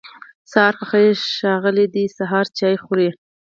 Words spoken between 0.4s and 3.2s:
سهار پخير ښاغلی دی سهار چای خوری